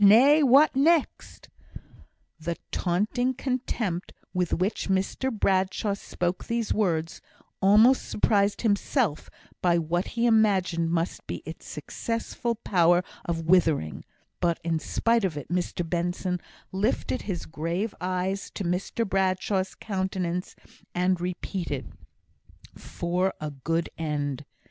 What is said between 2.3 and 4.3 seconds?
The taunting contempt